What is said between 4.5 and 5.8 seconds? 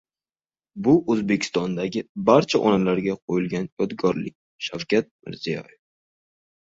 Shavkat Mirziyoyev